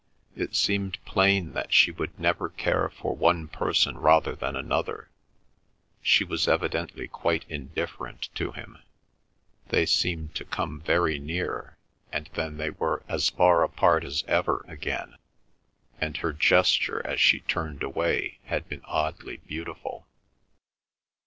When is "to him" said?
8.33-8.79